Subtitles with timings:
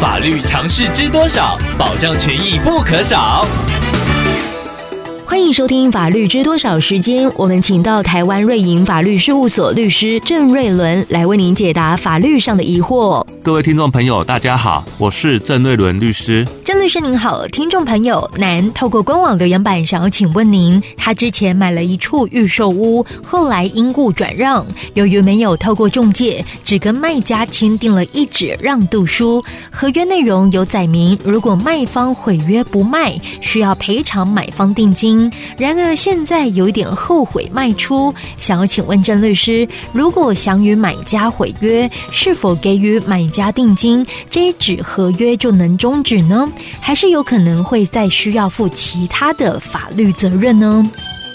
[0.00, 1.58] 法律常识知多少？
[1.76, 3.44] 保障权益不可少。
[5.38, 13.24] 欢迎收听《法律知多少》时间，我们请到台湾瑞银法律事务所律师郑瑞伦来为您解答法律上的疑惑。
[13.40, 16.44] 各位听众朋友，大家好，我是郑瑞伦律师。
[16.64, 35.27] 郑律师您好，听众朋友南透过官网留言板想要请问您，他之前买了一处预售屋，后来因故转让，由于没有透过中介，只跟卖家签订了一纸让渡书，合约内容有载明，如果卖方毁约不卖，需要赔偿买方定金。
[35.56, 46.46] 然而现在有一点后悔卖出，想要请问郑律师，如果想与买家毁约，是否给予买家定金，这一纸合约就能终止呢？
[46.80, 50.88] 还是有可能会再需要负其他的法律责任呢？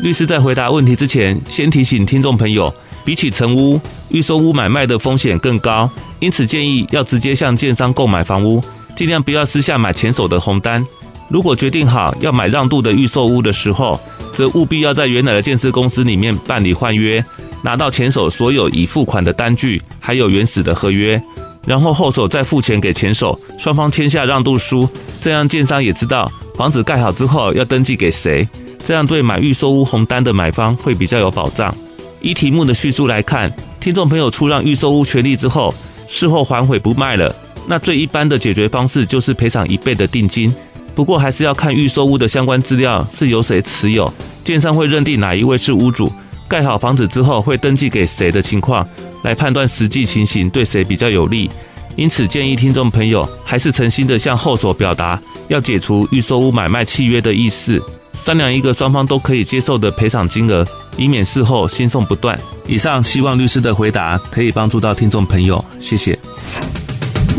[0.00, 2.72] 律师在回答问题之前，先提醒听众朋友，
[3.04, 8.62] 比起成屋，预售屋买卖的风险更高，因此建议要直接向建商购买房屋，
[8.96, 10.84] 尽量不要私下买前手的红单。
[11.30, 13.98] 如果决定好要买让渡的预售屋的时候，
[14.36, 17.24] 则务必要在原来的建设公司里面办理换约，
[17.62, 21.22] 拿到前手所有已付款的单据，还有原始的合约，
[21.64, 24.88] 然后后手再付钱给前手，双方签下让渡书，
[25.22, 28.46] 这样建商也知道房子盖好之后要登记给谁，
[28.84, 31.72] 这样对买预售屋红单的买方会比较有保障。
[32.20, 35.72] 依题目的叙述来看，听众朋友出让预售屋权利之后，
[36.08, 37.32] 事后反悔不卖了，
[37.68, 40.52] 那最一般的解决方式就是赔偿一倍的定金。
[40.94, 44.12] 不过还是要看预售屋的相关资料是由谁持有，
[44.44, 46.12] 建商会认定哪一位是屋主，
[46.48, 48.86] 盖好房子之后会登记给谁的情况，
[49.22, 51.50] 来判断实际情形对谁比较有利。
[51.96, 57.82] 因此建议听众朋友还是诚心的向后所表达要解除预售屋买卖契约的意思，
[58.24, 60.64] 商量一个双方都可以接受的赔偿金额，
[60.96, 62.38] 以免事后心送不断。
[62.66, 66.18] 以上希望律师的回答可以帮助到听众朋友，谢谢。